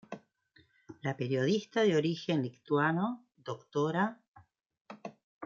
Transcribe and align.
La 1.07 1.13
periodista 1.15 1.83
de 1.83 1.95
origen 1.95 2.41
lituano 2.41 3.27
Dra. 3.45 4.09